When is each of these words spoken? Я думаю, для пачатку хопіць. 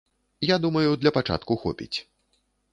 Я 0.53 0.57
думаю, 0.63 0.95
для 1.03 1.13
пачатку 1.19 1.61
хопіць. 1.67 1.93